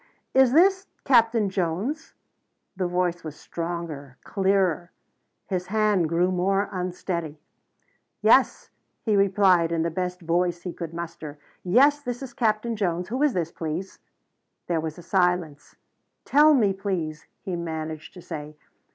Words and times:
"Is 0.33 0.51
this 0.51 0.87
Captain 1.03 1.47
Jones?" 1.47 2.15
The 2.75 2.87
voice 2.87 3.23
was 3.23 3.35
stronger, 3.35 4.17
clearer. 4.23 4.89
His 5.45 5.67
hand 5.67 6.09
grew 6.09 6.31
more 6.31 6.69
unsteady. 6.71 7.39
"Yes," 8.19 8.71
he 9.03 9.15
replied 9.15 9.71
in 9.71 9.83
the 9.83 9.91
best 9.91 10.21
voice 10.21 10.63
he 10.63 10.73
could 10.73 10.91
muster. 10.95 11.37
"Yes 11.63 12.01
this 12.01 12.23
is 12.23 12.33
Captain 12.33 12.75
Jones. 12.75 13.09
Who 13.09 13.21
is 13.21 13.35
it, 13.35 13.53
please?" 13.55 13.99
There 14.65 14.81
was 14.81 14.97
a 14.97 15.03
silence. 15.03 15.75
"Tell 16.25 16.55
me, 16.55 16.73
please," 16.73 17.27
he 17.43 17.55
managed 17.55 18.15
to 18.15 18.23
say. 18.23 18.55